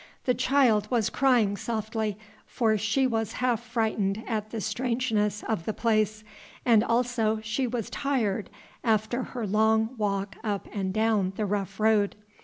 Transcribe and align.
The 0.25 0.33
child 0.33 0.89
was 0.89 1.11
crying 1.11 1.55
softly, 1.55 2.17
for 2.47 2.75
she 2.75 3.05
was 3.05 3.33
half 3.33 3.61
frightened 3.61 4.23
at 4.25 4.49
the 4.49 4.59
strangeness 4.59 5.43
of 5.43 5.65
the 5.65 5.75
place, 5.75 6.23
and 6.65 6.83
also 6.83 7.39
she 7.43 7.67
was 7.67 7.87
tired 7.91 8.49
after 8.83 9.21
her 9.21 9.45
long 9.45 9.89
walk 9.99 10.37
up 10.43 10.67
and 10.73 10.91
down 10.91 11.33
the 11.35 11.45
rough 11.45 11.79
road. 11.79 12.15